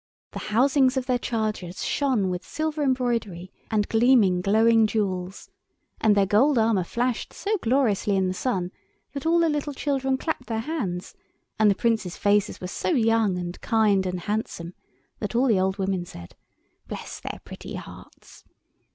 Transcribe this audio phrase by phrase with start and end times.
[0.31, 5.51] The housings of their chargers shone with silver embroidery and gleaming glowing jewels,
[5.99, 8.71] and their gold armour flashed so gloriously in the sun
[9.13, 11.13] that all the little children clapped their hands,
[11.59, 14.73] and the Princes' faces were so young and kind and handsome
[15.19, 16.35] that all the old women said:
[16.87, 18.43] "Bless their pretty hearts!"